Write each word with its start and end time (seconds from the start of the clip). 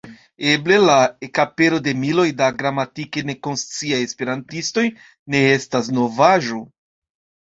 Eble 0.51 0.77
la 0.83 0.93
ekapero 1.25 1.81
de 1.87 1.91
miloj 2.03 2.23
da 2.39 2.47
gramatike 2.61 3.21
nekonsciaj 3.29 3.99
esperantistoj 4.05 4.85
ne 5.35 5.43
estas 5.59 5.91
novaĵo. 5.99 6.63